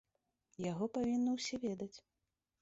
[0.71, 1.93] Яго павінны ўсе ведаць.